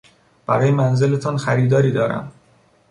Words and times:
برای 0.47 0.71
منزلتان 0.71 1.37
خریداری 1.37 1.91
دارم. 1.91 2.31